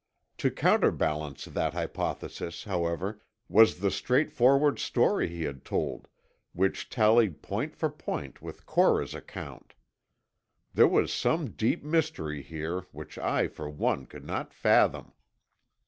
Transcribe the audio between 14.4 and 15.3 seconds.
fathom.